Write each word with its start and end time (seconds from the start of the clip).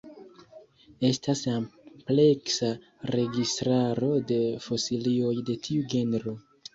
Estas 1.09 1.41
ampleksa 1.49 2.69
registraro 3.15 4.09
de 4.31 4.39
fosilioj 4.69 5.35
de 5.51 5.57
tiu 5.69 5.85
genro. 5.93 6.35